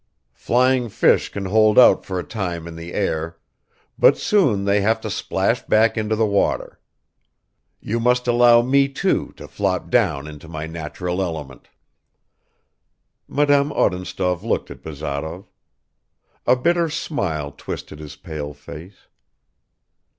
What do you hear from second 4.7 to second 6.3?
have to splash back into the